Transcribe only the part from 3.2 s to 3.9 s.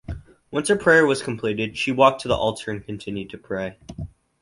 to pray.